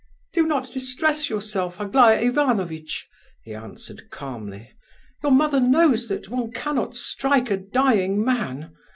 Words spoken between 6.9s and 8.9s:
strike a dying man.